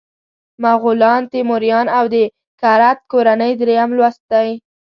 [0.63, 2.15] مغولان، تیموریان او د
[2.61, 4.49] کرت کورنۍ دریم لوست دی.